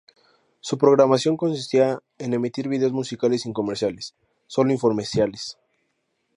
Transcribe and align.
Su 0.61 0.79
programación 0.79 1.37
consistía 1.37 1.99
en 2.17 2.33
emitir 2.33 2.67
videos 2.67 2.91
musicales 2.91 3.43
sin 3.43 3.53
comerciales, 3.53 4.15
solo 4.47 4.71
infomerciales. 4.71 5.59